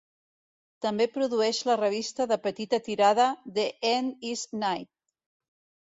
També 0.85 1.05
produeix 1.17 1.59
la 1.69 1.75
revista 1.81 2.27
de 2.33 2.39
petita 2.47 2.81
tirada 2.89 3.29
"The 3.59 3.69
End 3.91 4.29
Is 4.31 4.47
Nigh". 4.65 4.93